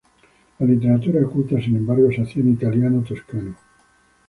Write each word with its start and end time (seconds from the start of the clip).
La 0.57 0.65
literatura 0.65 1.21
culta 1.27 1.61
sin 1.61 1.75
embargo, 1.75 2.11
se 2.11 2.23
hacía 2.23 2.41
en 2.41 2.53
italiano 2.53 3.03
toscano. 3.07 3.55